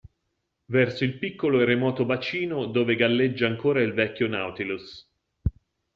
[0.65, 5.07] Verso il piccolo e remoto bacino dove galleggia ancora il vecchio Nautilus.